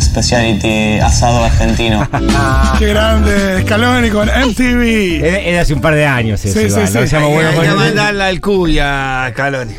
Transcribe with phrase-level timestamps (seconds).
[0.00, 2.08] Speciality asado argentino.
[2.78, 5.22] Qué grande, Scaloni con MTV.
[5.22, 7.06] De hace un par de años eso, Sí, igual, sí, ¿no?
[7.06, 7.16] sí.
[7.16, 9.74] Hay con que el- mandarla al cuya, Caloni.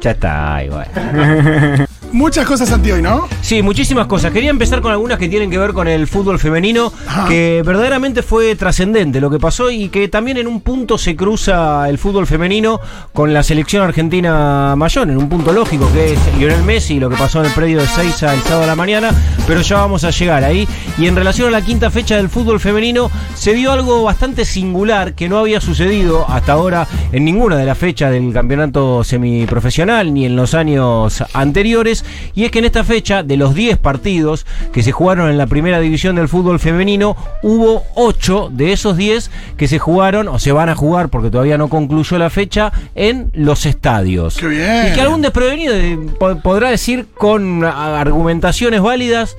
[0.00, 0.86] Ya está, igual.
[2.12, 3.28] Muchas cosas anti hoy, ¿no?
[3.40, 4.32] Sí, muchísimas cosas.
[4.32, 7.28] Quería empezar con algunas que tienen que ver con el fútbol femenino, Ajá.
[7.28, 11.88] que verdaderamente fue trascendente lo que pasó y que también en un punto se cruza
[11.88, 12.80] el fútbol femenino
[13.12, 17.16] con la selección argentina mayor, en un punto lógico, que es Lionel Messi, lo que
[17.16, 19.10] pasó en el predio de Seiza el sábado a la mañana,
[19.46, 20.66] pero ya vamos a llegar ahí.
[20.98, 25.14] Y en relación a la quinta fecha del fútbol femenino, se dio algo bastante singular
[25.14, 30.26] que no había sucedido hasta ahora en ninguna de las fechas del campeonato semiprofesional ni
[30.26, 31.99] en los años anteriores.
[32.34, 35.46] Y es que en esta fecha, de los 10 partidos que se jugaron en la
[35.46, 40.52] primera división del fútbol femenino, hubo 8 de esos 10 que se jugaron o se
[40.52, 44.36] van a jugar porque todavía no concluyó la fecha en los estadios.
[44.36, 44.88] Qué bien.
[44.90, 49.36] Y que algún desprevenido eh, po- podrá decir con argumentaciones válidas.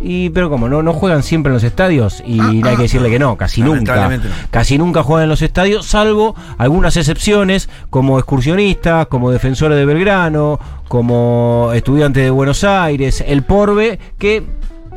[0.00, 3.10] Y, pero como no, no juegan siempre en los estadios y Ah, hay que decirle
[3.10, 4.08] que no, casi nunca.
[4.08, 4.22] No.
[4.50, 10.60] Casi nunca juegan en los estadios, salvo algunas excepciones, como excursionistas, como defensores de Belgrano,
[10.86, 14.44] como estudiantes de Buenos Aires, el Porbe, que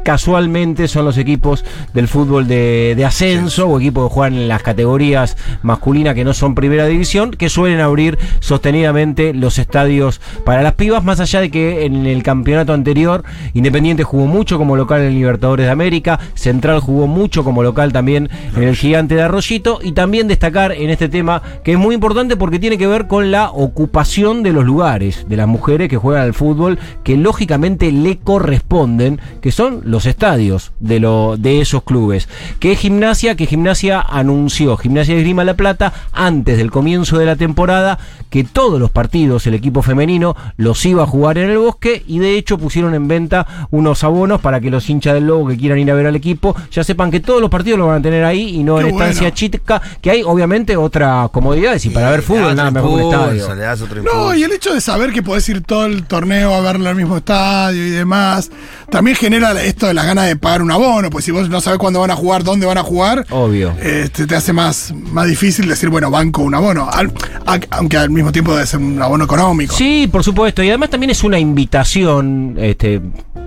[0.04, 4.64] casualmente son los equipos del fútbol de, de ascenso o equipos que juegan en las
[4.64, 10.74] categorías masculinas que no son primera división, que suelen abrir sostenidamente los estadios para las
[10.74, 15.14] pibas, más allá de que en el campeonato anterior Independiente jugó mucho como local en
[15.14, 19.92] Libertadores de América, Central jugó mucho como local también en el Gigante de Arroyito y
[19.92, 23.50] también destacar en este tema que es muy importante porque tiene que ver con la
[23.52, 29.20] ocupación de los lugares de las mujeres que juegan al fútbol que lógicamente le corresponden,
[29.42, 32.28] que son los estadios de, lo, de esos clubes.
[32.60, 37.26] Que es Gimnasia, que Gimnasia anunció, Gimnasia de Grima La Plata, antes del comienzo de
[37.26, 41.58] la temporada, que todos los partidos, el equipo femenino, los iba a jugar en el
[41.58, 45.50] bosque y de hecho pusieron en venta unos abonos para que los hinchas del Lobo
[45.50, 48.00] que quieran ir a ver al equipo ya sepan que todos los partidos lo van
[48.00, 51.90] a tener ahí y no Qué en estancia chica, que hay obviamente otras comodidades y
[51.90, 53.56] para ver fútbol nada mejor que un estadio.
[53.56, 56.54] Le das otro No, y el hecho de saber que podés ir todo el torneo
[56.54, 58.50] a verlo al mismo estadio y demás,
[58.90, 61.80] también genera esto de las ganas de pagar un abono, pues si vos no sabés
[61.80, 63.74] cuándo van a jugar, dónde van a jugar, Obvio.
[63.82, 67.12] este, te hace más, más difícil decir, bueno, banco un abono, Al-
[67.48, 69.76] a- aunque al mismo tiempo debe ser un abono económico.
[69.76, 70.62] Sí, por supuesto.
[70.62, 73.02] Y además también es una invitación, este,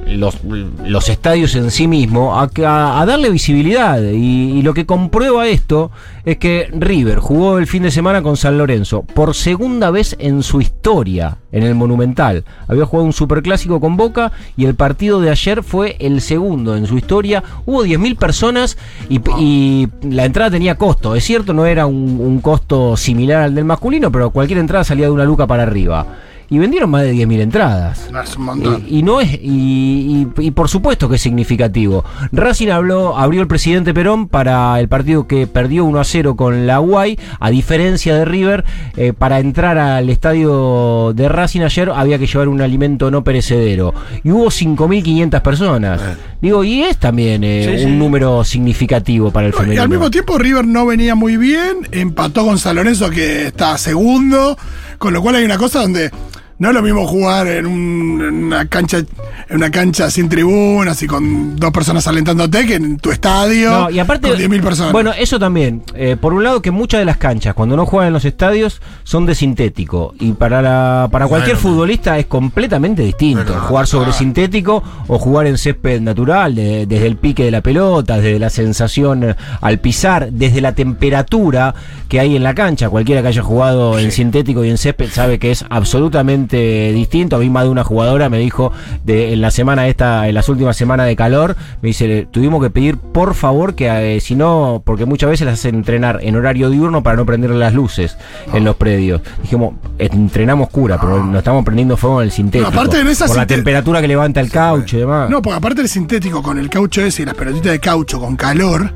[0.07, 4.01] los, los estadios en sí mismos, a, a- darle visibilidad.
[4.03, 5.91] Y, lo que comprueba esto
[6.25, 10.43] es que River jugó el fin de semana con San Lorenzo por segunda vez en
[10.43, 12.45] su historia en el Monumental.
[12.67, 16.87] Había jugado un superclásico con Boca y el partido de ayer fue el segundo en
[16.87, 17.43] su historia.
[17.67, 18.79] Hubo 10.000 personas
[19.11, 21.15] y, y la entrada tenía costo.
[21.15, 25.07] Es cierto, no era un, un costo similar al del masculino, pero cualquier entrada salía
[25.07, 26.07] de una luca para arriba.
[26.51, 28.09] Y vendieron más de 10.000 entradas.
[28.23, 28.85] Es un montón.
[28.87, 32.05] Y, y no es y, y- y por supuesto que es significativo.
[32.33, 36.67] Racing habló, abrió el presidente Perón para el partido que perdió 1 a 0 con
[36.67, 38.65] la UAI, a diferencia de River,
[38.97, 43.95] eh, para entrar al estadio de Racing ayer había que llevar un alimento no perecedero.
[44.23, 46.01] Y hubo 5.500 personas.
[46.41, 47.97] Digo, y es también eh, Sí, un sí.
[47.97, 52.45] número significativo para el No, y al mismo tiempo River no venía muy bien, empató
[52.45, 54.57] con San Lorenzo que está segundo,
[54.99, 56.11] con lo cual hay una cosa donde
[56.59, 61.03] no es lo mismo jugar en, un- en una cancha en una cancha sin tribunas
[61.03, 64.93] y con dos personas alentándote que en tu estadio No, y aparte, con 10.000 personas.
[64.93, 65.83] Bueno, eso también.
[65.95, 68.81] Eh, por un lado, que muchas de las canchas, cuando no juegan en los estadios,
[69.03, 70.15] son de sintético.
[70.19, 71.69] Y para la, para cualquier Bueno.
[71.71, 73.45] futbolista es completamente distinto.
[73.45, 77.61] Bueno, jugar sobre sintético o jugar en césped natural, de- desde el pique de la
[77.61, 81.75] pelota, desde la sensación eh, al pisar, desde la temperatura
[82.09, 82.89] que hay en la cancha.
[82.89, 87.37] Cualquiera que haya jugado en sintético y en césped sabe que es absolutamente distinto.
[87.37, 88.73] A mí más de una jugadora me dijo
[89.05, 92.63] de, en la semana esta, en las últimas semanas de calor, me dice, "Le- tuvimos
[92.63, 96.37] que pedir por favor que eh, si no, porque muchas veces las hacen entrenar en
[96.37, 98.17] horario diurno para no prender las luces
[98.53, 99.21] en los predios.
[99.43, 102.71] Dijimos, entrenamos cura, pero no estamos prendiendo fuego en el sintético.
[102.71, 105.31] No, aparte en esa por la temperatura que levanta el caucho y demás.
[105.31, 108.37] No, porque aparte el sintético con el caucho ese y las pelotitas de caucho con
[108.37, 108.93] calor,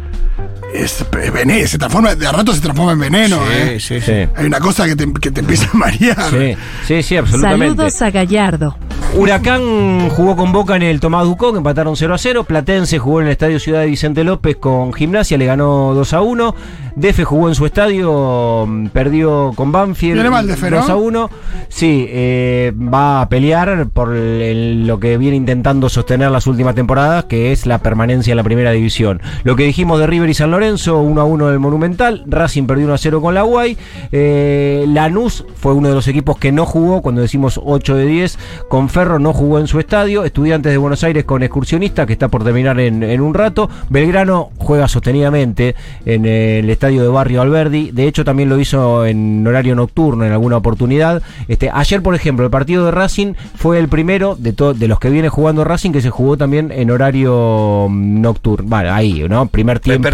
[0.73, 3.39] es, veneno, se transforma, de a rato se transforma en veneno.
[3.51, 3.79] ¿eh?
[3.79, 4.07] Sí, sí, sí.
[4.07, 4.29] Sí.
[4.37, 6.31] Hay una cosa que te, que te empieza a marear.
[6.31, 6.57] Sí,
[6.87, 7.77] sí, sí, absolutamente.
[7.77, 8.77] Saludos a Gallardo.
[9.15, 12.45] Huracán jugó con Boca en el Tomás Ducó, que empataron 0 a 0.
[12.45, 16.21] Platense jugó en el Estadio Ciudad de Vicente López con Gimnasia, le ganó 2 a
[16.21, 16.55] 1.
[16.99, 20.17] Defe jugó en su estadio, mm, perdió con Banfield.
[20.31, 20.79] Mal Defe, ¿no?
[20.79, 21.31] 2 a 1.
[21.69, 27.25] Sí, eh, va a pelear por el- lo que viene intentando sostener las últimas temporadas,
[27.27, 29.21] que es la permanencia en la primera división.
[29.45, 32.25] Lo que dijimos de River y San Lorenzo, 1 a 1 del Monumental.
[32.27, 33.77] Racing perdió 1 a 0 con la Guay.
[34.11, 38.39] Eh, Lanús fue uno de los equipos que no jugó, cuando decimos 8 de 10.
[38.69, 40.25] Con Ferro no jugó en su estadio.
[40.25, 43.71] Estudiantes de Buenos Aires con Excursionista, que está por terminar en, en un rato.
[43.89, 47.91] Belgrano juega sostenidamente en el estadio de Barrio Alberdi.
[47.91, 51.23] De hecho, también lo hizo en horario nocturno en alguna oportunidad.
[51.49, 55.11] Este, ayer, por ejemplo, el partido de Racing fue el primero de, de los que
[55.11, 58.69] viene jugando Racing que se jugó también en horario mm, nocturno.
[58.69, 59.47] Bueno, ahí, ¿no?
[59.49, 60.09] Primer tiempo.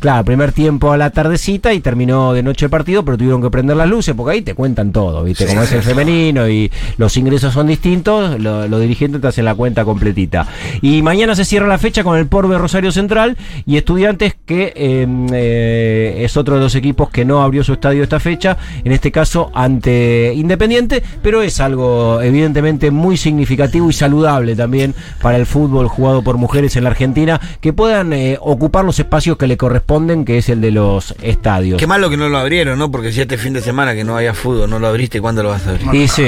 [0.00, 3.50] Claro, primer tiempo a la tardecita y terminó de noche el partido, pero tuvieron que
[3.50, 5.46] prender las luces porque ahí te cuentan todo, ¿viste?
[5.46, 9.54] Como es el femenino y los ingresos son distintos, lo- los dirigentes te hacen la
[9.54, 10.46] cuenta completita.
[10.80, 13.36] Y mañana se cierra la fecha con el Porbe Rosario Central
[13.66, 18.02] y Estudiantes, que eh, eh, es otro de los equipos que no abrió su estadio
[18.02, 24.54] esta fecha, en este caso ante Independiente, pero es algo evidentemente muy significativo y saludable
[24.56, 28.98] también para el fútbol jugado por mujeres en la Argentina, que puedan eh, ocupar los
[28.98, 31.78] espacios que le corresponden, que es el de los estadios.
[31.78, 32.90] Qué malo que no lo abrieron, ¿no?
[32.90, 35.50] Porque si este fin de semana que no haya fútbol, no lo abriste, ¿cuándo lo
[35.50, 35.94] vas a abrir?
[35.94, 36.24] Y sí,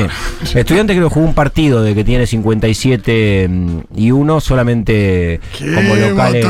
[0.54, 5.74] estudiante creo que jugó un partido de que tiene 57 mm, y uno solamente Qué
[5.74, 6.36] como local.
[6.36, 6.42] en-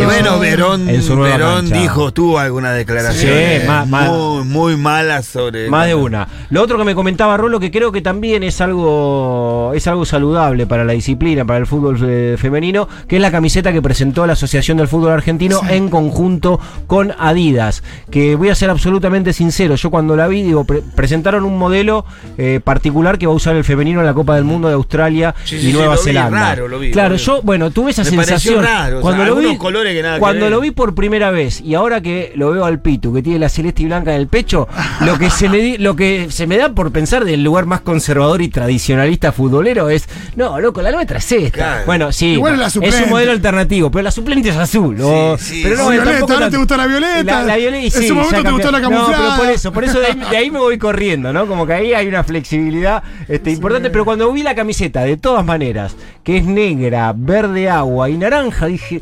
[0.00, 4.44] en- bueno, Verón, en su nueva Verón dijo, tuvo algunas declaraciones Sí, más- más- muy,
[4.44, 5.68] muy malas sobre...
[5.68, 6.26] Más de una.
[6.50, 10.66] Lo otro que me comentaba Rolo, que creo que también es algo es algo saludable
[10.66, 14.34] para la disciplina, para el fútbol eh, femenino, que es la camiseta que presentó la
[14.34, 17.82] Asociación del Fútbol Argentino en conjunto con Adidas.
[18.10, 22.04] Que voy a ser absolutamente sincero, yo cuando la vi, digo, pre- presentaron un modelo
[22.38, 25.34] eh, particular que va a usar el femenino en la Copa del Mundo de Australia
[25.44, 26.38] Sí, y sí, sí, Nueva lo vi, Zelanda.
[26.40, 27.22] raro, lo vi, claro, lo vi.
[27.22, 28.62] yo, bueno, tuve esa Me sensación.
[28.62, 30.94] raro, o sea, cuando lo vi, algunos colores que nada que cuando lo vi por
[30.94, 34.14] primera vez y ahora que lo veo al Pitu, que tiene la celeste y blanca
[34.14, 34.68] en el pecho,
[35.00, 37.80] lo que se me di- lo que se me da por pensar del lugar más
[37.80, 41.50] conservador y tradicionalista futbolero es, no, loco, la nuestra es esta.
[41.50, 41.82] Claro.
[41.86, 44.96] Bueno, sí, Igual es la es un modelo alternativo, pero la suplente es azul.
[44.98, 45.90] Sí, sí, pero no, sí.
[45.92, 47.22] Violeta, tampoco ahora te gustó la violeta.
[47.24, 49.36] La, la violeta y En sí, su momento te gustó la No, pero camuflada.
[49.36, 51.46] por eso, por eso de ahí, de ahí me voy corriendo, ¿no?
[51.46, 55.44] Como que ahí hay una flexibilidad este, importante, pero cuando vi la camiseta, de todas
[55.44, 59.00] maneras, que es negra, verde agua y naranja, dije.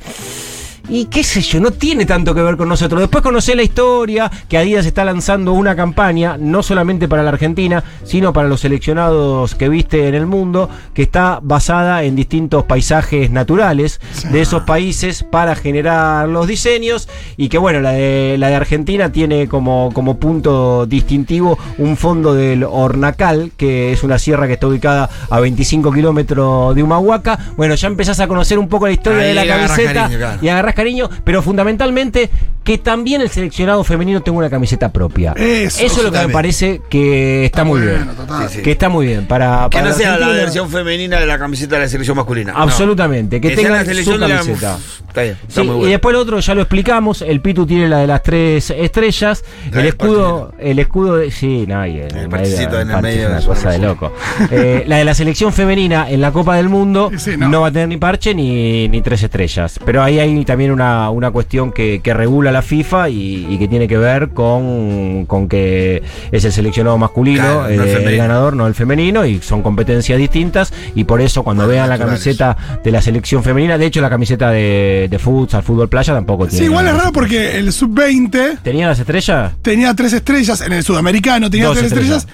[0.89, 3.01] Y qué sé yo, no tiene tanto que ver con nosotros.
[3.01, 7.85] Después conocí la historia, que Adidas está lanzando una campaña, no solamente para la Argentina,
[8.05, 13.31] sino para los seleccionados que viste en el mundo, que está basada en distintos paisajes
[13.31, 14.01] naturales
[14.31, 17.09] de esos países para generar los diseños.
[17.37, 22.35] Y que bueno, la de, la de Argentina tiene como, como punto distintivo un fondo
[22.35, 27.39] del Hornacal, que es una sierra que está ubicada a 25 kilómetros de Humahuaca.
[27.57, 30.75] Bueno, ya empezás a conocer un poco la historia Ahí de la camiseta y agarrás
[30.83, 32.31] cariño, pero fundamentalmente
[32.65, 35.33] que también el seleccionado femenino tenga una camiseta propia.
[35.37, 38.07] Eso, es lo que me parece que está muy bien.
[38.17, 38.49] total.
[38.49, 38.63] Sí, sí.
[38.63, 39.27] Que está muy bien.
[39.27, 42.53] Para, Que para no sea la versión femenina de la camiseta de la selección masculina.
[42.53, 42.59] no.
[42.61, 44.79] Absolutamente, que sea tengan la selección su de la- camiseta.
[45.09, 45.91] Está bien, está Sí, muy y bueno.
[45.91, 49.81] después el otro ya lo explicamos, el Pitu tiene la de las tres estrellas, La
[49.81, 52.69] el escudo, el escudo de, sí, no, y El el en el parche
[53.03, 54.13] medio una es cosa de loco.
[54.51, 57.61] Eh, la de la selección femenina en la Copa del Mundo no.
[57.61, 61.31] va a tener ni parche ni, ni tres estrellas, pero ahí hay también una, una
[61.31, 66.03] cuestión que, que regula la FIFA y, y que tiene que ver con, con que
[66.31, 69.63] es el seleccionado masculino Claro, no el eh, el ganador, no el femenino, y son
[69.63, 74.01] competencias distintas, y por eso cuando vean la camiseta de la selección femenina, de hecho
[74.01, 76.59] la camiseta de, de futsal, fútbol playa tampoco tiene.
[76.59, 79.53] Sí, igual es raro porque el sub-20 ¿Tenía las estrellas?
[79.63, 82.27] tenía tres estrellas, en el sudamericano tenía Dos tres estrellas.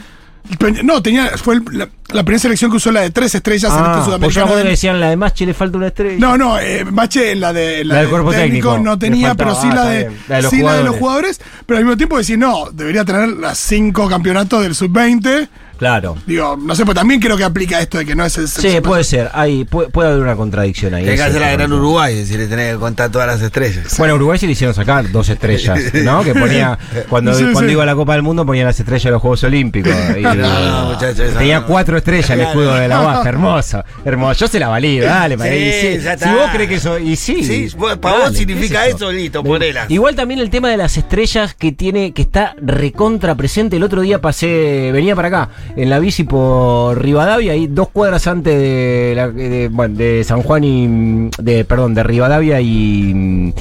[0.83, 3.79] No, tenía, fue el- la, la primera selección que usó la de tres estrellas en
[3.79, 4.57] este Ah, pues yo me sudamericano.
[4.57, 6.17] del- decían la de Machi le falta una estrella.
[6.19, 8.79] No, no, eh, Bache, la de La del cuerpo técnico.
[8.79, 10.11] no tenía, faltaba, pero sí ah, la de.
[10.29, 11.37] La los sí la de los jugadores.
[11.39, 15.49] jugadores, pero al mismo tiempo decir, no, debería tener las cinco campeonatos del sub-20.
[15.79, 16.17] Claro.
[16.27, 18.81] Digo, no sé, pues también creo que aplica esto de que no es el Sí,
[18.83, 19.31] puede ser.
[19.33, 21.09] Hay, puede, puede haber una contradicción ahí.
[21.09, 23.95] Hay que hacer la gran Uruguay, decir, le tenés que contar todas las estrellas.
[23.99, 26.23] Bueno, Uruguay sí le hicieron sacar dos estrellas, ¿no?
[26.25, 27.73] Que ponía, cuando, Sí, cuando sí.
[27.73, 29.93] iba a la Copa del Mundo ponía las estrellas de los Juegos Olímpicos.
[30.19, 31.67] Y, No, no, muchacho, esa tenía no.
[31.67, 34.41] cuatro estrellas el escudo de la baja, hermoso, hermoso.
[34.41, 36.05] Yo se la valido, dale, para Sí, ahí, sí.
[36.05, 37.45] ya Si vos crees que eso, y sí.
[37.45, 39.87] Sí, para vos significa ¿qué es eso, listo, ponela.
[39.89, 43.77] Igual también el tema de las estrellas que tiene, que está recontra presente.
[43.77, 48.27] El otro día pasé, venía para acá, en la bici por Rivadavia, ahí dos cuadras
[48.27, 53.53] antes de, la- de, bueno, de San Juan y de, perdón, de Rivadavia y,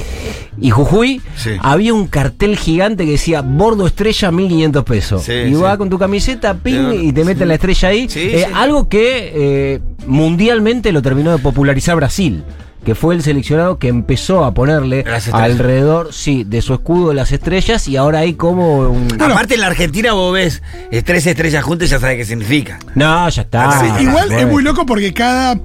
[0.60, 1.52] y Jujuy, Sí.
[1.62, 5.24] había un cartel gigante que decía bordo estrella 1500 pesos.
[5.24, 5.54] Sí, y sí.
[5.56, 8.08] vas con tu camiseta, ping, y te meten la estrella ahí.
[8.16, 8.46] Eh.
[8.56, 12.44] Algo que eh, mundialmente lo terminó de popularizar Brasil.
[12.88, 15.30] Que fue el seleccionado que empezó a ponerle estrellas.
[15.34, 19.10] alrededor, sí, de su escudo las estrellas y ahora hay como un...
[19.22, 22.80] Aparte en la Argentina vos ves eh, tres estrellas juntas y ya sabes qué significa.
[22.96, 23.78] No, ya está.
[23.98, 25.60] Sí, igual es muy loco porque cada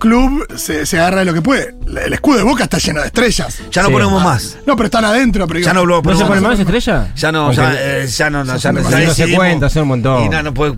[0.00, 1.76] club se, se agarra de lo que puede.
[2.04, 3.60] El escudo de Boca está lleno de estrellas.
[3.70, 3.94] Ya no Sí.
[3.94, 4.56] ponemos más.
[4.66, 5.46] No, pero están adentro.
[5.46, 6.50] Pero Ya no lo ¿No se ponemos pone más.
[6.50, 7.12] más estrella?
[7.14, 9.88] Ya no, ya, eh, ya no, no, ya no, no ya se cuenta, son un
[9.90, 10.24] montón.
[10.24, 10.74] Y no, no puede-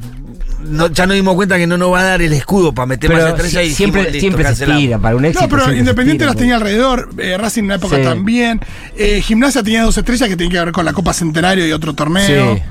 [0.68, 3.10] no, ya nos dimos cuenta que no nos va a dar el escudo para meter
[3.10, 5.42] más Pero estrellas y si- siempre, dijimos, listo, siempre se tira para un éxito.
[5.42, 8.02] No, pero Independiente tira, las tenía alrededor, eh, Racing en una época Sí.
[8.02, 8.60] también.
[8.96, 11.94] Eh, Gimnasia tenía dos estrellas que tienen que ver con la Copa Centenario y otro
[11.94, 12.56] torneo.
[12.56, 12.62] Sí.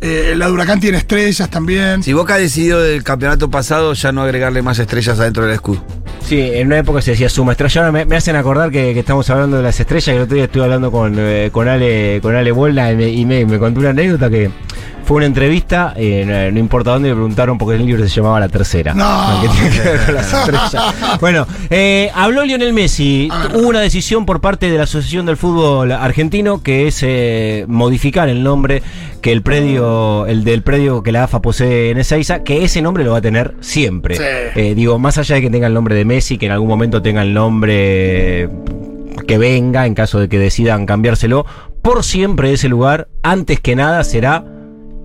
[0.00, 2.02] Eh, la de Huracán tiene estrellas también.
[2.02, 5.82] Si Boca decidió del campeonato pasado ya no agregarle más estrellas adentro del escudo.
[6.28, 7.80] Sí, en una época se decía suma estrella.
[7.82, 10.04] Ahora me, me hacen acordar que, que estamos hablando de las estrellas.
[10.06, 13.08] Que el otro día estuve hablando con, eh, con Ale con Ale Bolla y, me,
[13.08, 14.50] y me- me contó una anécdota que
[15.04, 18.48] fue una entrevista, eh, no, importa dónde, le preguntaron porque el libro se llamaba La
[18.48, 18.94] Tercera.
[18.94, 19.04] No.
[19.44, 21.20] Que tiene que ver con las estrellas.
[21.20, 23.28] Bueno, eh, habló Lionel Messi.
[23.54, 28.28] Hubo una decisión por parte de la Asociación del Fútbol Argentino que es eh, modificar
[28.28, 28.82] el nombre
[29.20, 33.04] que el predio, el del predio que la AFA posee en Ezeiza, que ese nombre
[33.04, 34.16] lo va a tener siempre.
[34.16, 34.22] Sí.
[34.54, 37.00] Eh, digo, más allá de que tenga el nombre de Messi, que en algún momento
[37.00, 38.48] tenga el nombre
[39.26, 41.46] que venga, en caso de que decidan cambiárselo,
[41.82, 44.44] por siempre ese lugar, antes que nada, será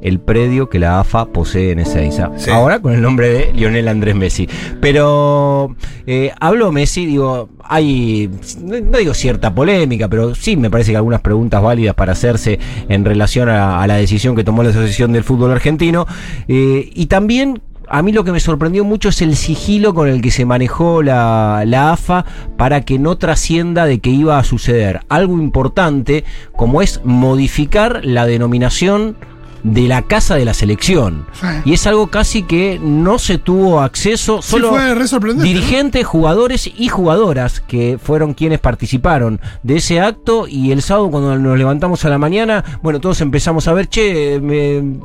[0.01, 2.31] el predio que la AFA posee en Ezeiza.
[2.37, 2.49] Sí.
[2.51, 4.47] Ahora con el nombre de Lionel Andrés Messi.
[4.81, 5.75] Pero
[6.07, 8.29] eh, habló Messi, digo, hay,
[8.63, 12.59] no no digo cierta polémica, pero sí me parece que algunas preguntas válidas para hacerse
[12.87, 16.07] en relación a, a la decisión que tomó la Asociación del Fútbol Argentino.
[16.47, 20.21] Eh, y también a mí lo que me sorprendió mucho es el sigilo con el
[20.21, 22.25] que se manejó la, la AFA
[22.55, 26.23] para que no trascienda de que iba a suceder algo importante
[26.55, 29.17] como es modificar la denominación
[29.63, 31.25] de la casa de la selección.
[31.33, 31.47] Sí.
[31.65, 34.71] Y es algo casi que no se tuvo acceso, Sí, solo
[35.07, 41.09] sorprendente, dirigentes, jugadores y jugadoras que fueron quienes participaron de ese acto y el sábado
[41.11, 44.99] cuando nos levantamos a la mañana, bueno, todos empezamos a ver, che, me-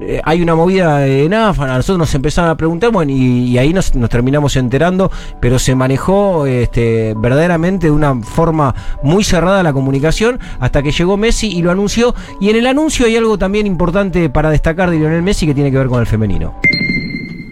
[0.00, 3.94] eh, hay una movida en AFA, a nosotros nos empezaron a preguntar, y, ahí nos,
[3.94, 5.10] nos terminamos enterando,
[5.40, 11.16] pero se manejó este, verdaderamente de una forma muy cerrada la comunicación hasta que llegó
[11.16, 12.14] Messi y lo anunció.
[12.40, 15.70] Y en el anuncio hay algo también importante para destacar de Lionel Messi que tiene
[15.70, 16.54] que ver con el femenino.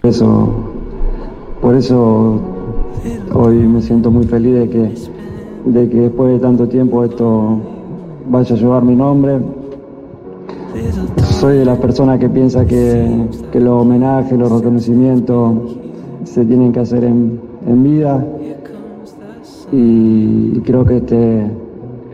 [0.03, 0.73] Eso,
[1.63, 2.41] por eso
[3.33, 4.95] hoy me siento muy feliz de que,
[5.65, 7.59] de que después de tanto tiempo esto
[8.29, 9.39] vaya a llevar mi nombre.
[11.41, 15.77] Soy de las personas que piensa que, los homenajes, los reconocimientos
[16.25, 18.25] se tienen que hacer en, en vida.
[19.71, 21.51] Y creo que este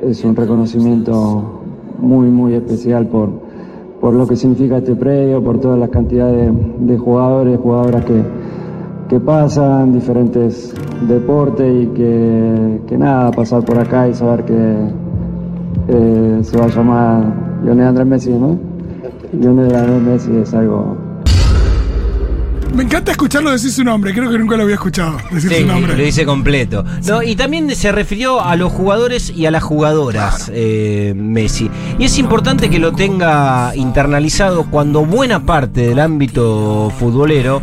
[0.02, 1.60] es un reconocimiento
[1.98, 3.30] muy muy especial por,
[4.00, 8.22] por lo que significa este predio, por todas las cantidades de, de jugadores, jugadoras que,
[9.08, 10.74] que pasan, diferentes
[11.08, 14.74] deportes y que, que nada, pasar por acá y saber que
[15.88, 18.58] eh, se va a llamar Lionel Andrés Messi, ¿no?
[19.32, 20.96] Lionel Andrés Messi es algo
[22.74, 24.12] Me encanta escucharlo decir su nombre.
[24.14, 25.96] Creo que nunca lo había escuchado decir Sí, su nombre.
[25.96, 26.84] lo dice completo.
[27.06, 31.70] No, y también se refirió a los jugadores y a las jugadoras, eh, Messi.
[31.98, 37.60] Y es importante que lo tenga internalizado cuando buena parte del ámbito futbolero,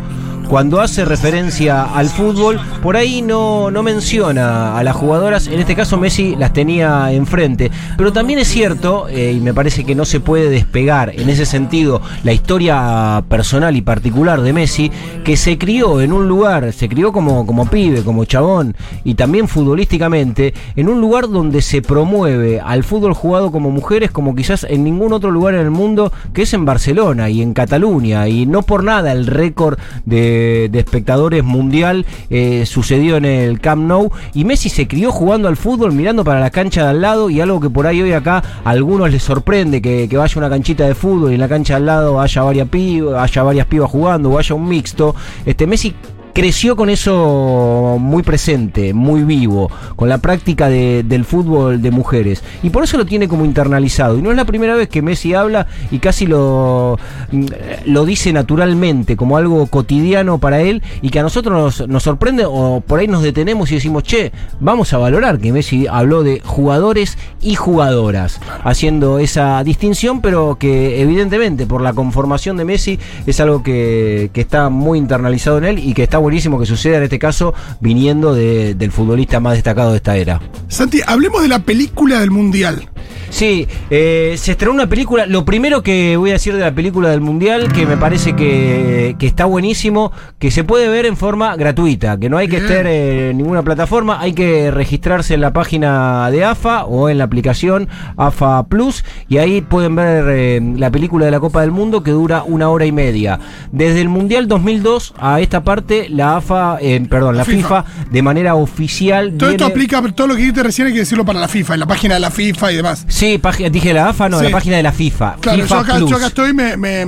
[0.48, 5.46] cuando hace referencia al fútbol, por ahí no, no menciona a las jugadoras.
[5.46, 7.70] En este caso Messi las tenía enfrente.
[7.96, 11.44] Pero también es cierto, eh, y me parece que no se puede despegar en ese
[11.44, 14.90] sentido la historia personal y particular de Messi,
[15.24, 18.74] que se crió en un lugar, se crió como, como pibe, como chabón,
[19.04, 24.34] y también futbolísticamente, en un lugar donde se promueve al fútbol jugado como mujeres como
[24.34, 28.28] quizás en ningún otro lugar en el mundo, que es en Barcelona y en Cataluña,
[28.28, 30.37] y no por nada el récord de,
[30.70, 35.56] de espectadores mundial eh, sucedió en el Camp Nou, y Messi se crió jugando al
[35.56, 38.42] fútbol, mirando para la cancha de al lado, y algo que por ahí hoy acá
[38.64, 41.76] a algunos les sorprende, que, vaya una canchita de fútbol y en la cancha de
[41.76, 45.14] al lado haya varias pibas, haya varias pibas jugando, o haya un mixto.
[45.46, 45.94] Este Messi
[46.32, 52.42] creció con eso muy presente, muy vivo, con la práctica de- del fútbol de mujeres.
[52.62, 54.18] Y por eso lo tiene como internalizado.
[54.18, 56.98] Y no es la primera vez que Messi habla y casi lo,
[57.32, 57.46] mm,
[57.86, 62.44] lo dice naturalmente, como algo cotidiano para él y que a nosotros nos, nos sorprende
[62.46, 66.40] o por ahí nos detenemos y decimos, che, vamos a valorar que Messi habló de
[66.44, 73.40] jugadores y jugadoras, haciendo esa distinción, pero que evidentemente por la conformación de Messi es
[73.40, 77.18] algo que, que está muy internalizado en él y que buenísimo que suceda en este
[77.18, 80.40] caso viniendo de- del futbolista más destacado de esta era.
[80.68, 82.88] Santi, hablemos de la película del Mundial.
[83.30, 85.26] Sí, eh, se estrenó una película.
[85.26, 89.16] Lo primero que voy a decir de la película del Mundial, que me parece que,
[89.18, 92.86] que está buenísimo, que se puede ver en forma gratuita, que no hay que estar
[92.86, 97.88] en ninguna plataforma, hay que registrarse en la página de AFA o en la aplicación
[98.16, 102.10] AFA Plus y ahí pueden ver eh, la película de la Copa del Mundo que
[102.10, 103.38] dura una hora y media.
[103.72, 107.82] Desde el Mundial 2002 a esta parte, la AFA, eh, perdón, la FIFA.
[107.82, 107.84] FIFA.
[108.10, 109.34] de manera oficial.
[109.36, 111.80] Todo esto aplica, todo lo que dijiste recién hay que decirlo para la FIFA, en
[111.80, 113.04] la página de la FIFA y demás.
[113.18, 114.44] Sí, dije la AFA, no, Sí.
[114.44, 115.36] la página de la FIFA.
[115.40, 116.10] Claro, FIFA yo acá, Plus.
[116.10, 117.04] yo acá estoy, me, me,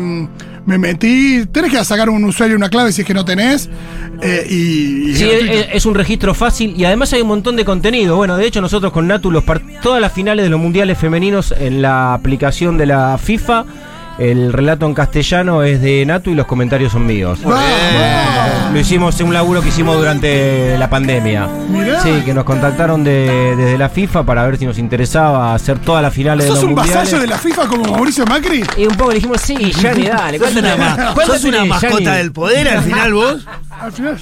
[0.67, 1.47] me metí.
[1.53, 3.69] Tenés que sacar un usuario y una clave si es que no tenés.
[4.23, 5.11] eh, y.
[5.11, 8.17] y Sí, es, es un registro fácil y además hay un montón de contenido.
[8.17, 9.45] Bueno, de hecho nosotros con Natu los
[9.83, 13.65] todas las finales de los mundiales femeninos en la aplicación de la FIFA,
[14.21, 17.41] el relato en castellano es de Natu y los comentarios son míos.
[17.43, 17.61] ¡Vamos!
[18.73, 21.49] Lo hicimos en un laburo que hicimos durante la pandemia.
[21.71, 22.01] Mirá.
[22.03, 26.03] Sí, que nos contactaron de- desde la FIFA para ver si nos interesaba hacer todas
[26.03, 26.95] las finales de ¿Sos los un mundiales.
[27.05, 28.63] vasallo de la FIFA como Mauricio Macri?
[28.77, 31.57] Y un poco le dijimos, sí, Gianni, dale, ¿Sos ¿cuánto una, ma- ¿Cuánto sos una
[31.59, 32.19] tenés, mascota Gianni?
[32.19, 33.47] del poder al final vos?
[33.81, 34.15] Al final.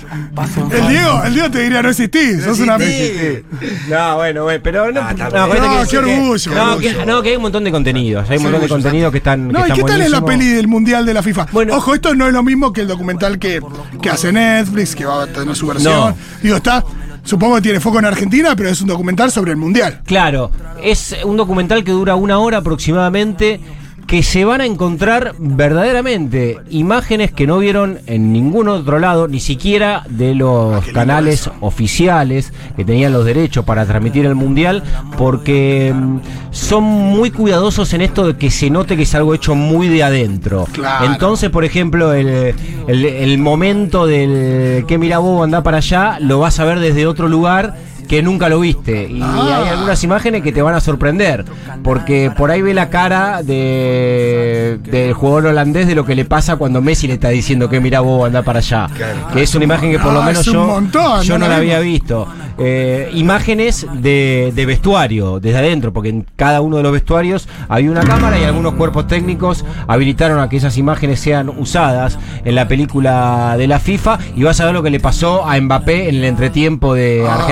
[0.71, 2.45] El Diego, el Diego te diría no existís.
[2.45, 2.79] sos una.
[2.79, 3.43] Sí.
[3.89, 5.01] No, bueno, bueno, pero no.
[5.01, 6.99] Ah, está no, acuérdate No, que- qué orgullo, No, orgullo.
[7.01, 8.31] que, no, que hay un montón de contenidos.
[8.31, 9.49] Hay un montón de contenidos que están.
[9.49, 11.47] No, que ¿y qué están tal es la peli del Mundial de la FIFA?
[11.53, 11.77] Bueno.
[11.77, 13.61] Ojo, esto no es lo mismo que el documental que,
[14.01, 15.93] que hace Netflix, que va a tener su versión.
[15.93, 16.17] No.
[16.43, 16.85] Digo, está.
[17.25, 20.01] Supongo que tiene foco en Argentina, pero es un documental sobre el Mundial.
[20.07, 20.51] Claro,
[20.83, 23.61] es un documental que dura una hora aproximadamente.
[24.09, 29.39] Que se van a encontrar verdaderamente imágenes que no vieron en ningún otro lado, ni
[29.39, 34.83] siquiera de los lindo canales oficiales que tenían los derechos para transmitir el mundial,
[35.19, 36.19] porque mm,
[36.51, 40.03] son muy cuidadosos en esto de que se note que es algo hecho muy de
[40.03, 40.67] adentro.
[40.73, 41.05] Claro.
[41.05, 42.55] Entonces, por ejemplo, el,
[42.89, 47.07] el- el momento del que mira vos anda para allá, lo vas a ver desde
[47.07, 47.77] otro lugar
[48.09, 49.09] que nunca lo viste.
[49.11, 49.61] Y Ah.
[49.63, 51.45] hay algunas imágenes que te van a sorprender.
[51.85, 56.57] Porque por ahí ve la cara de, del jugador holandés de lo que le pasa
[56.57, 58.89] cuando Messi le está diciendo que mira vos anda para allá.
[59.33, 61.57] Que es una imagen que por lo Ah, menos yo, montón, yo no no la
[61.59, 62.27] había visto.
[62.61, 67.89] Eh, imágenes de, de vestuario, desde adentro, porque en cada uno de los vestuarios había
[67.91, 72.67] una cámara y algunos cuerpos técnicos habilitaron a que esas imágenes sean usadas en la
[72.67, 76.17] película de la FIFA y vas a ver lo que le pasó a Mbappé en
[76.17, 77.45] el entretiempo de Ah,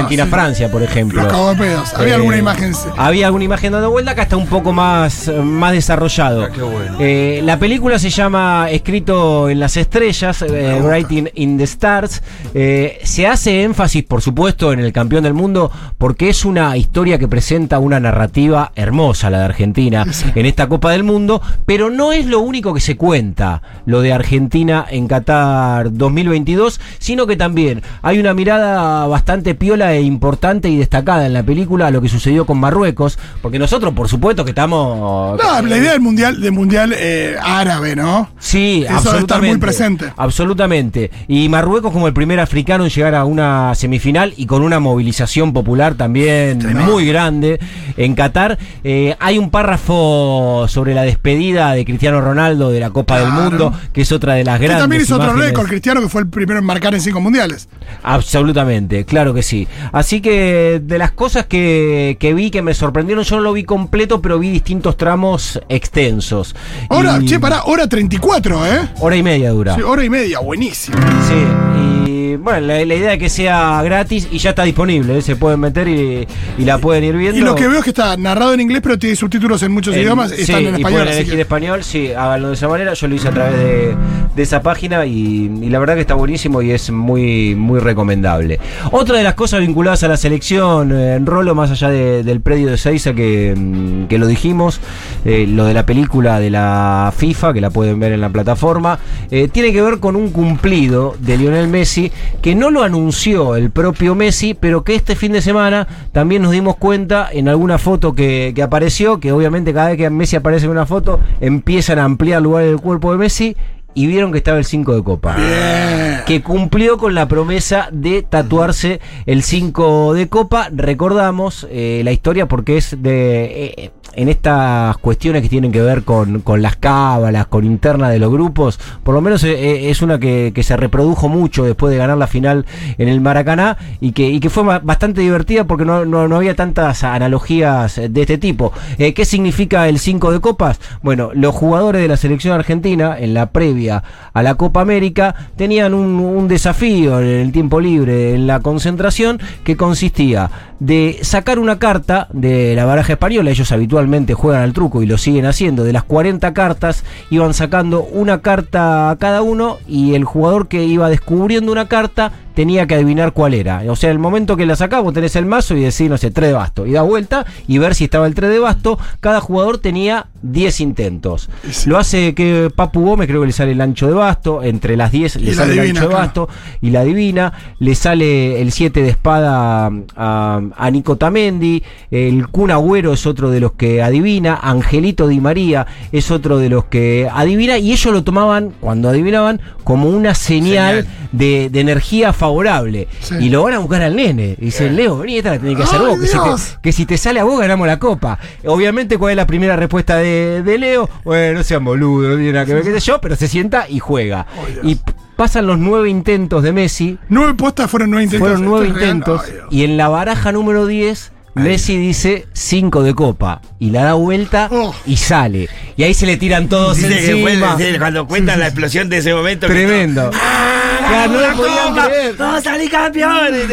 [0.71, 1.23] Por ejemplo.
[1.23, 1.95] Los cagó de pedos.
[1.95, 2.73] Había Eh, alguna imagen.
[2.97, 6.45] Había alguna imagen dando vuelta, acá está un poco más, eh, más desarrollado.
[6.45, 6.97] Ah, qué bueno.
[7.01, 12.23] Eh, la película se llama Escrito en las estrellas, eh, Writing in the Stars.
[12.55, 17.19] Eh, se hace énfasis, por supuesto, en el campeón del mundo, porque es una historia
[17.19, 20.05] que presenta una narrativa hermosa, la de Argentina,
[20.35, 24.13] en esta Copa del Mundo, pero no es lo único que se cuenta, lo de
[24.13, 30.77] Argentina en Qatar 2022, sino que también hay una mirada bastante piola e importante y
[30.77, 34.51] destacada en la película a lo que sucedió con Marruecos, porque nosotros, por supuesto, que
[34.51, 35.41] estamos...
[35.41, 38.31] No, la idea del mundial, del mundial eh, árabe, ¿no?
[38.39, 39.49] Sí, Eso de estar absolutamente.
[39.49, 40.13] muy presente.
[40.17, 41.11] Absolutamente.
[41.29, 45.53] Y Marruecos como el primer africano en llegar a una semifinal y con una movilización
[45.53, 47.61] popular también muy grande
[47.97, 48.59] en Qatar.
[48.83, 53.37] Eh, hay un párrafo sobre la despedida de Cristiano Ronaldo de la Copa del.
[53.37, 56.23] Mundo, que es otra de las Que grandes también hizo otro récord, Cristiano, que fue
[56.23, 57.69] el primero en marcar en cinco mundiales.
[58.03, 59.69] Absolutamente, claro que sí.
[59.93, 63.65] Así que de las cosas que, que vi que me sorprendieron, yo no lo vi
[63.65, 66.55] completo, pero vi distintos tramos extensos.
[66.89, 68.89] Hora, Y- che, pará, hora 34, ¿eh?
[69.01, 69.75] Hora y media dura.
[69.75, 70.97] Sí, hora y media, buenísimo.
[71.29, 75.23] Sí, y bueno, la, la idea es que sea gratis y ya está disponible, ¿eh?
[75.23, 76.27] se pueden meter y,
[76.59, 77.39] y la pueden ir viendo.
[77.39, 79.97] Y lo que veo es que está narrado en inglés, pero tiene subtítulos en muchos
[79.97, 80.31] idiomas.
[80.31, 80.93] sí, están en y español.
[80.93, 82.93] pueden así elegir que- español, sí, háganlo de esa manera.
[82.95, 83.97] Yo lo hice a través de,
[84.35, 88.61] de esa página y, y la verdad que está buenísimo y es muy, muy recomendable.
[88.93, 92.41] Otra de las cosas vinculadas a la selección, eh, en Rolo, más allá de- del
[92.41, 94.81] predio de Seiza que, mm, que lo dijimos,
[95.25, 98.99] eh, lo de la película de la FIFA, que la pueden ver en la plataforma,
[99.31, 102.11] eh, tiene que ver con un cumplido de Lionel Messi
[102.43, 106.53] que no lo anunció el propio Messi, pero que este fin de semana también nos
[106.53, 110.67] dimos cuenta en alguna foto que, que apareció, que obviamente cada vez que Messi aparece
[110.67, 113.57] en una foto empiezan a ampliar lugar del cuerpo de Messi
[113.97, 115.35] y vieron que estaba el 5 de copa.
[115.37, 116.21] Bien.
[116.27, 120.69] Que cumplió con la promesa de tatuarse el 5 de copa.
[120.71, 123.75] Recordamos eh, la historia porque es de.
[123.77, 128.19] eh, en estas cuestiones que tienen que ver con, con las cábalas, con interna de
[128.19, 131.99] los grupos, por lo menos eh, es una que, que se reprodujo mucho después de
[131.99, 132.65] ganar la final
[132.99, 136.57] en el Maracaná y que, que fue ba- bastante divertida porque no, no, no había
[136.57, 138.73] tantas analogías de este tipo.
[138.99, 140.81] Eh, ¿Qué significa el 5 de copas?
[141.03, 144.03] Bueno, los jugadores de la selección argentina en la previa
[144.33, 149.39] a la Copa América tenían un, un desafío en el tiempo libre, en la concentración,
[149.65, 150.51] que consistía
[150.81, 153.51] de sacar una carta de la baraja española.
[153.51, 157.55] Ellos habitualmente actualmente juegan al truco y lo siguen haciendo, de las 40 cartas iban
[157.55, 162.87] sacando una carta a cada uno y el jugador que iba descubriendo una carta tenía
[162.87, 163.83] que adivinar cuál era.
[163.87, 166.31] O sea, el momento que la sacás, vos tenés el mazo y decís, no sé,
[166.31, 166.87] 3 de basto.
[166.87, 168.99] Y da vuelta y ver si estaba el 3 de basto.
[169.21, 171.51] Cada jugador tenía 10 intentos.
[171.85, 174.63] Lo hace que Papu Gómez, creo que le sale el ancho de basto.
[174.63, 176.49] Entre las 10 le sale el ancho de basto
[176.81, 177.53] y la adivina.
[177.79, 181.83] Le sale el 7 de espada a, a Nico Tamendi.
[182.11, 184.59] El Kun Agüero es otro de los que adivina.
[184.63, 187.79] Angelito Di María es otro de los que adivina.
[187.79, 190.57] Y ellos lo tomaban, cuando adivinaban, como una señal,
[191.03, 191.07] Señal.
[191.33, 193.09] De, de energía favorable.
[193.21, 193.35] Sí.
[193.41, 194.57] Y lo van a buscar al nene.
[194.59, 196.19] Y dicen, Leo, vení, esta la tenés que hacer ¡Ay, vos.
[196.21, 198.39] Que si, te, que si te sale a vos, ganamos la copa.
[198.65, 201.09] Obviamente, ¿cuál es la primera respuesta de, de Leo?
[201.25, 203.87] Bueno, no sean boludos, no tiene nada que ver, qué sé yo, pero se sienta
[203.89, 204.47] y juega.
[204.83, 204.99] y
[205.37, 207.19] pasan los nueve intentos de Messi.
[207.29, 208.49] Nueve postas fueron nueve intentos.
[208.49, 208.97] Fueron nueve real.
[208.97, 209.43] intentos.
[209.71, 213.61] Y en la baraja número 10, Messi dice 5 de copa.
[213.79, 214.95] Y la da vuelta Oh.
[215.07, 215.69] y sale.
[215.97, 217.77] Y ahí se le tiran todos Dice que fue encima.
[217.99, 219.67] cuando cuentan la explosión de ese momento.
[219.67, 220.31] Tremendo.
[220.35, 222.09] ¡Ah, lo podían Copa!
[222.39, 223.67] ¡Vamos a salir campeones!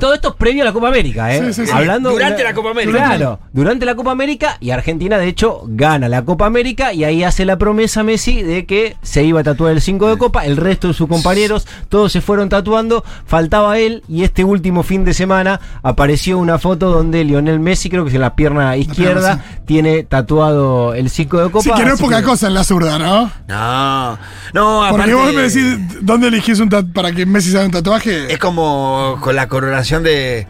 [0.00, 0.14] Todo.
[0.14, 1.42] Esto es previo a la Copa América, ¿eh?
[1.46, 1.72] Sí, sí, sí.
[1.72, 2.98] Hablando Durante la Copa América.
[2.98, 7.24] Claro, durante la Copa América y Argentina, de hecho, gana la Copa América y ahí
[7.24, 10.44] hace la promesa Messi de que se iba a tatuar el 5 de Copa.
[10.44, 13.04] El resto de sus compañeros, todos se fueron tatuando.
[13.26, 18.04] Faltaba él y este último fin de semana apareció una foto donde Lionel Messi, creo
[18.04, 21.62] que es en la pierna izquierda, pierna, tiene tatuado el 5 de Copa.
[21.62, 23.30] Sí, que no es poca que- cosa en la zurda, ¿no?
[23.48, 24.18] No,
[24.52, 25.14] no, Porque aparte.
[25.14, 28.32] vos me decís, ¿dónde elegís un para que Messi se haga un tatuaje?
[28.32, 30.46] Es como con la coronación de,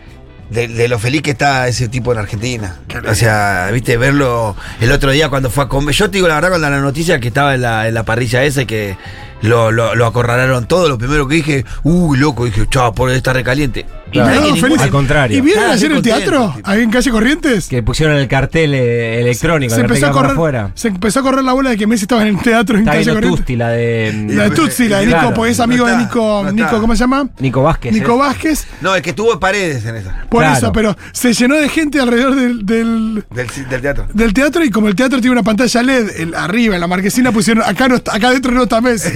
[0.51, 2.77] de, de lo feliz que está ese tipo en Argentina.
[3.09, 5.95] O sea, viste, verlo el otro día cuando fue a comer.
[5.95, 8.45] Yo te digo la verdad, cuando la noticia que estaba en la, en la parrilla
[8.45, 8.97] esa y que
[9.43, 13.35] lo, lo, lo acorralaron todo, lo primero que dije, uy, loco, dije, chao, por estar
[13.35, 13.87] recaliente.
[14.13, 14.29] Y Claro.
[14.29, 14.81] nadie No, ningún- feliz.
[14.83, 15.39] Al contrario.
[15.39, 16.53] ¿Y vieron Nada, ayer el teatro?
[16.57, 16.69] tipo.
[16.71, 17.69] Ahí en calle Corrientes.
[17.69, 20.71] Que pusieron el cartel eh, electrónico, se empezó, a correr, afuera.
[20.75, 22.93] se empezó a correr la bola de que Messi estaba en el teatro en Está
[22.93, 23.39] calle Corrientes.
[23.41, 24.27] Tusti, la de.
[24.29, 25.35] La de Tutsi, la de Nico, Claro.
[25.35, 26.53] porque es amigo No de Nico, no.
[26.53, 27.29] Nico, ¿cómo se llama?
[27.41, 27.93] Nico Vázquez.
[27.93, 28.19] Nico ¿eh?
[28.19, 28.67] Vázquez.
[28.81, 30.25] No, es que tuvo paredes en esa.
[30.29, 30.57] Por Claro.
[30.59, 34.07] eso, pero se llenó de gente alrededor del, del, Del, del teatro.
[34.13, 37.33] del teatro y como el teatro tiene una pantalla LED el- arriba, en la marquesina
[37.33, 39.09] pusieron, acá, no está- acá adentro no está Messi.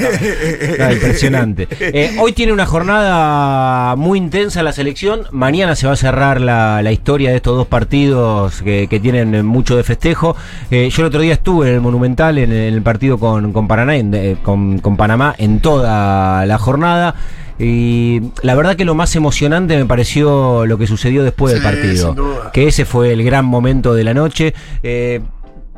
[0.80, 1.68] Ah, impresionante.
[1.98, 4.85] Eh, hoy tiene una jornada muy intensa la selección.
[5.32, 9.34] Mañana se va a cerrar la, la historia de estos dos partidos que, que tienen
[9.34, 10.36] eh, mucho de festejo.
[10.70, 13.96] Eh, yo el otro día estuve en el Monumental en, el partido con, con, Paraná,
[13.96, 17.14] en- eh, con, con Panamá en toda la jornada.
[17.58, 22.14] Y la verdad que lo más emocionante me pareció lo que sucedió después del partido.
[22.52, 24.52] Que ese fue el gran momento de la noche.
[24.82, 25.22] Eh,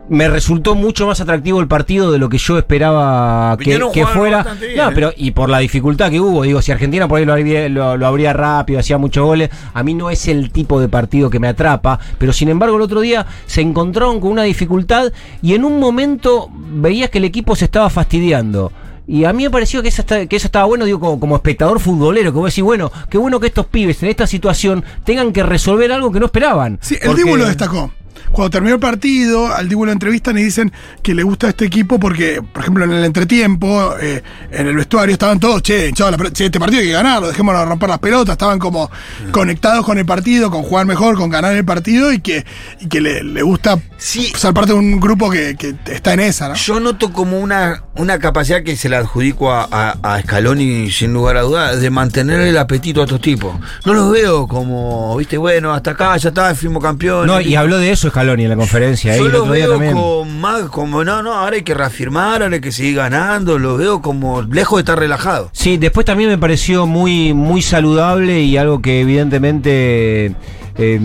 [0.09, 4.43] me resultó mucho más atractivo el partido de lo que yo esperaba que, fuera.
[4.61, 4.93] bien, no, ¿eh?
[4.95, 7.97] pero y por la dificultad que hubo, digo, si Argentina por ahí lo habría, lo,
[7.97, 11.39] lo habría rápido, hacía muchos goles, a mí no es el tipo de partido que
[11.41, 15.65] me atrapa, pero sin embargo el otro día se encontraron con una dificultad y en
[15.65, 18.73] un momento veías que el equipo se estaba fastidiando.
[19.11, 21.35] Y a mí me pareció que eso, está- que eso estaba bueno, digo, como, como
[21.37, 25.33] espectador futbolero, que vos decís, bueno, qué bueno que estos pibes en esta situación tengan
[25.33, 26.79] que resolver algo que no esperaban.
[26.83, 27.91] Sí, el Porque- Dibu lo destacó.
[28.33, 31.99] Cuando terminó el partido, al Dibu lo entrevistan y dicen que le gusta este equipo
[31.99, 36.47] porque, por ejemplo, en el entretiempo, eh, en el vestuario, estaban todos, che, pelota, che,
[36.47, 38.91] este partido hay que ganarlo, dejémonos de romper las pelotas, estaban como
[39.31, 42.45] conectados con el partido, con jugar mejor, con ganar el partido y que,
[42.81, 44.33] y que le, le gusta Sí.
[44.37, 46.55] ser parte de un grupo que, que está en esa, ¿no?
[46.55, 51.13] Yo noto como una, una capacidad que se la adjudico a, a, a Scaloni sin
[51.13, 53.55] lugar a dudas de mantener el apetito a estos tipos.
[53.85, 57.27] No los veo como, viste, bueno, hasta acá ya está, fuimos campeones.
[57.27, 59.17] No, y habló de eso Scaloni en la conferencia.
[59.17, 59.95] Yo día veo también.
[59.95, 63.79] con más, como, no, no, ahora hay que reafirmar, ahora hay que seguir ganando, los
[63.79, 65.51] veo como lejos de estar relajado.
[65.53, 70.35] Sí, después también me pareció muy, muy saludable y algo que evidentemente
[70.81, 71.01] eh,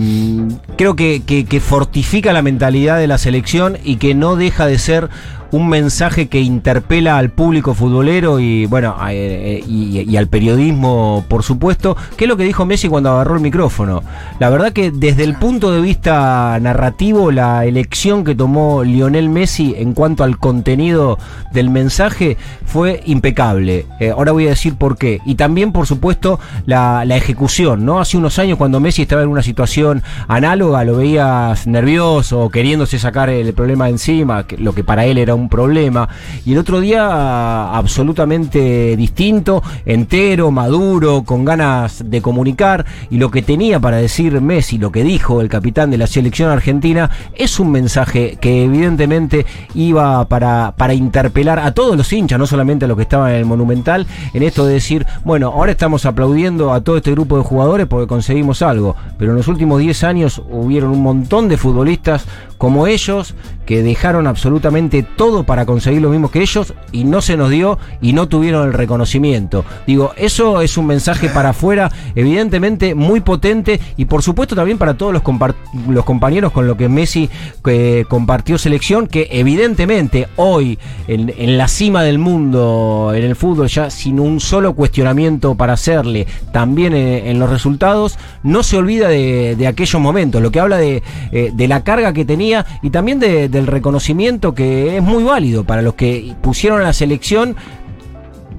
[0.76, 4.78] creo que, que- que fortifica la mentalidad de la selección y que no deja de
[4.78, 5.08] ser
[5.52, 11.42] un mensaje que interpela al público futbolero y bueno a- eh, y, al periodismo por
[11.42, 11.96] supuesto.
[12.16, 14.02] Que es lo que dijo Messi cuando agarró el micrófono
[14.38, 19.74] la verdad que desde el punto de vista narrativo la elección que tomó Lionel Messi
[19.78, 21.18] en cuanto al contenido
[21.52, 23.86] del mensaje fue impecable.
[24.00, 25.20] Eh, ahora voy a decir por qué.
[25.24, 29.42] Y también por supuesto la, ejecución no hace unos años cuando Messi estaba en una
[29.42, 35.18] situación análoga lo veías nervioso queriéndose sacar el problema encima que- lo que para él
[35.18, 36.08] era un problema.
[36.44, 42.86] Y el otro día absolutamente distinto, entero, maduro, con ganas de comunicar.
[43.10, 46.50] Y lo que tenía para decir Messi, lo que dijo el capitán de la selección
[46.50, 52.46] argentina, es un mensaje que evidentemente iba para, para interpelar a todos los hinchas, no
[52.46, 56.06] solamente a los que estaban en el Monumental, en esto de decir, bueno, ahora estamos
[56.06, 60.04] aplaudiendo a todo este grupo de jugadores porque conseguimos algo, pero en los últimos 10
[60.04, 62.26] años hubieron un montón de futbolistas
[62.58, 63.34] como ellos
[63.66, 67.78] que dejaron absolutamente todo para conseguir lo mismo que ellos y no se nos dio
[68.02, 69.64] y no tuvieron el reconocimiento.
[69.86, 74.94] Digo, eso es un mensaje para afuera, evidentemente muy potente y por supuesto también para
[74.94, 75.54] todos los, compar-
[75.88, 77.30] los compañeros con lo que Messi
[77.66, 83.88] eh, compartió selección, que evidentemente hoy en, la cima del mundo en el fútbol ya
[83.90, 89.64] sin un solo cuestionamiento para hacerle, también eh, en los resultados, no se olvida de,
[89.66, 93.48] aquellos momentos, lo que habla de, eh, de la carga que tenía y también de-
[93.48, 97.54] del reconocimiento que es muy válido para los que pusieron a la selección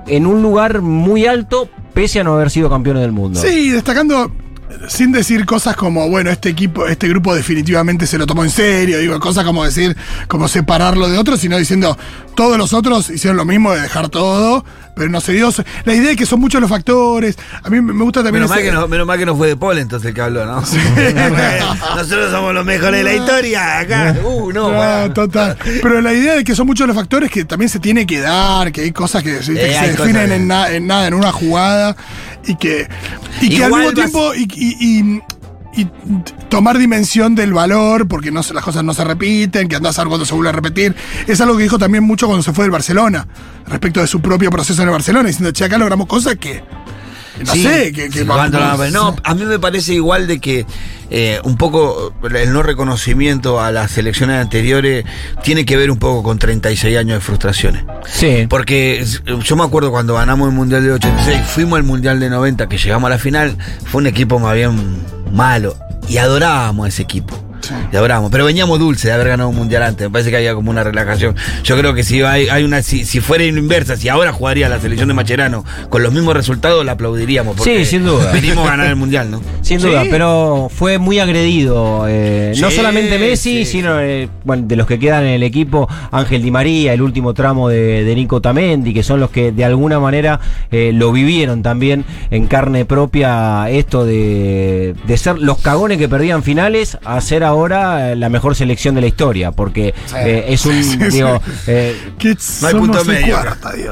[0.07, 3.39] en un lugar muy alto pese a no haber sido campeones del mundo.
[3.39, 4.31] Sí, destacando
[4.87, 8.97] sin decir cosas como, bueno, este equipo, este grupo definitivamente se lo tomó en serio,
[8.99, 9.95] digo, cosas como decir,
[10.27, 11.97] como separarlo de otros, sino diciendo,
[12.35, 15.49] todos los otros hicieron lo mismo de dejar todo, pero no se dio.
[15.85, 17.37] La idea es que son muchos los factores.
[17.63, 19.55] A mí me gusta también Menos mal, que no, menos mal que no fue de
[19.57, 20.61] Paul entonces el que habló, ¿no?
[21.95, 23.79] Nosotros somos los mejores de la historia.
[23.79, 24.15] Acá.
[24.23, 24.71] Uh, no.
[24.71, 25.57] No, total.
[25.81, 28.71] Pero la idea de que son muchos los factores que también se tiene que dar,
[28.71, 29.35] que hay cosas que.
[29.35, 31.95] Eh, que se hay definen cosas que- en, na- en nada, en una jugada,
[32.47, 32.87] y que,
[33.41, 35.21] y que al mismo tiempo, y, y- y-
[35.77, 35.87] y
[36.49, 40.07] tomar dimensión del valor, porque no las cosas no se repiten, que andás a ver
[40.07, 40.95] cuando se vuelve a repetir,
[41.27, 43.27] es algo que dijo también mucho cuando se fue del Barcelona,
[43.67, 46.63] respecto de su propio proceso en el Barcelona, diciendo, che, acá logramos cosas que,
[47.43, 48.09] no Sí, sé, que...
[48.09, 48.47] que la-
[48.91, 50.65] no, a mí me parece igual de que
[51.09, 55.05] eh, un poco el no reconocimiento a las selecciones anteriores
[55.43, 57.83] tiene que ver un poco con 36 años de frustraciones.
[58.11, 58.47] Sí.
[58.49, 62.29] Porque es- yo me acuerdo cuando ganamos el Mundial de 86, fuimos al Mundial de
[62.29, 64.75] 90, que llegamos a la final, fue un equipo más bien
[65.31, 65.75] malo.
[66.07, 67.39] Y adorábamos a ese equipo.
[67.91, 68.31] Y adorábamos.
[68.31, 70.07] Pero veníamos dulce de haber ganado un mundial antes.
[70.07, 71.35] Me parece que había como una relajación.
[71.63, 74.79] Yo creo que si hay, hay una, si, si fuera inversa, si ahora jugaría la
[74.79, 77.55] selección de Macherano con los mismos resultados, la aplaudiríamos.
[77.55, 78.31] porque Sí, sin duda.
[78.31, 79.41] Venimos a ganar el mundial, ¿no?
[79.61, 82.05] Sin duda, pero fue muy agredido.
[82.07, 83.71] eh, no solamente Messi, sí.
[83.71, 87.33] sino eh, bueno, de los que quedan en el equipo, Ángel Di María, el último
[87.33, 90.39] tramo de, de Nico Tamendi, que son los que de alguna manera
[90.71, 96.43] eh, lo vivieron también en carne propia, esto de, de ser los cagones que perdían
[96.43, 97.54] finales a ser ahora
[98.11, 101.51] eh, la mejor selección de la historia, porque eh, es un, Sí, sí, digo, sí.
[101.67, 103.37] eh, Que No hay punto medio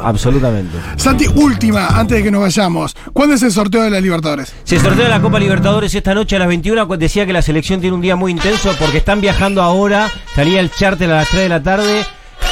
[0.04, 0.78] absolutamente.
[0.98, 2.96] Santi, última, antes de que nos vayamos.
[3.14, 4.54] ¿Cuándo es el sorteo de la Libertadores?
[4.64, 6.88] Se sortea la Copa Libertadores esta noche a las 21.
[6.88, 10.10] cu- Decía que la selección tiene un día muy intenso porque están viajando ahora.
[10.36, 12.06] Salía el charter a las 3 de la tarde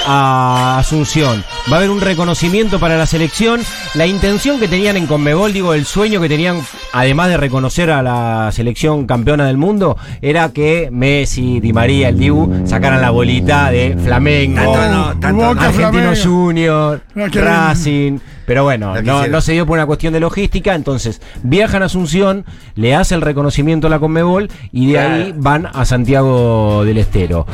[0.05, 1.43] a Asunción.
[1.71, 3.61] Va a haber un reconocimiento para la selección.
[3.93, 6.61] La intención que tenían en Conmebol, digo, el sueño que tenían,
[6.93, 12.17] además de reconocer a la selección campeona del mundo, era que Messi, Di María, el
[12.17, 14.73] Dibu sacaran la bolita de Flamengo.
[14.73, 15.73] Tanto no, tanto Boca, no.
[15.73, 16.09] Flamengo.
[16.09, 18.19] Argentino Junior, No, Racing.
[18.45, 20.75] Pero bueno, no, no se dio por una cuestión de logística.
[20.75, 25.67] Entonces, viajan a Asunción, le hace el reconocimiento a la Conmebol y de ahí van
[25.71, 27.45] a Santiago del Estero.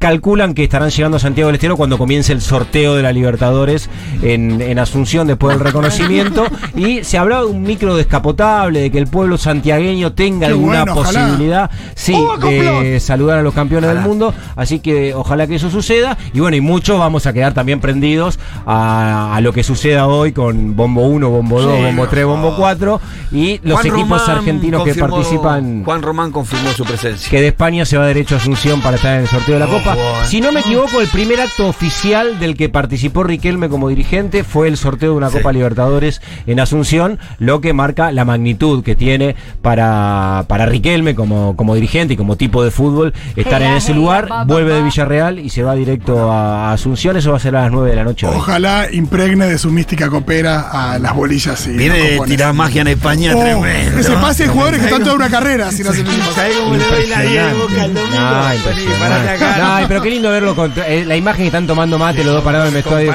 [0.00, 3.90] Calculan que estarán llegando a Santiago del Estero cuando comience el sorteo de la Libertadores
[4.22, 6.46] en, en Asunción después del reconocimiento.
[6.74, 10.84] y se hablaba de un micro descapotable, de que el pueblo santiagueño tenga Qué alguna
[10.84, 14.00] bueno, posibilidad sí, ¡Oh, de saludar a los campeones Ojalá.
[14.00, 14.34] del mundo.
[14.56, 16.16] Así que ojalá que eso suceda.
[16.32, 20.32] Y bueno, y muchos vamos a quedar también prendidos a, a lo que suceda hoy
[20.32, 22.28] con Bombo 1, Bombo 2, Sí, Bombo 3, no.
[22.30, 23.00] Bombo 4
[23.32, 25.84] y los Juan equipos Román argentinos que participan.
[25.84, 27.28] Juan Román confirmó su presencia.
[27.28, 29.66] Que de España se va derecho a Asunción para estar en el sorteo de la
[29.66, 29.89] Copa.
[30.26, 34.68] Si no me equivoco, el primer acto oficial del que participó Riquelme como dirigente fue
[34.68, 35.38] el sorteo de una Sí.
[35.38, 41.56] Copa Libertadores en Asunción, lo que marca la magnitud que tiene para, para Riquelme como,
[41.56, 44.28] como dirigente y como tipo de fútbol estar en ese lugar.
[44.46, 47.16] Vuelve de Villarreal y se va directo a Asunción.
[47.16, 48.26] Eso va a ser a las 9 de la noche.
[48.26, 48.34] hoy.
[48.36, 53.32] Ojalá impregne de su mística copera a las bolillas y Viene tirar magia en España
[53.34, 53.98] Oh, tremendo.
[54.00, 56.34] ese pase de jugadores que están toda una carrera sin hacer ningún pase.
[56.34, 58.20] ¿Sabés cómo le doy la 10 de boca al domingo?
[58.20, 59.79] No, impresionante.
[59.88, 62.68] Pero qué lindo verlo con eh, la imagen que están tomando mate los dos parados
[62.68, 63.10] en el Con vestuario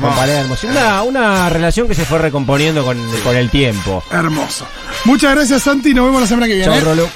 [0.00, 4.02] con, Palermo, con Una, una relación que se fue recomponiendo con, con el tiempo.
[4.10, 4.66] Hermoso.
[5.04, 5.94] Muchas gracias, Santi.
[5.94, 6.70] Nos vemos la semana que viene.
[6.70, 6.80] Chau, ¿eh?
[6.84, 7.10] Rolo.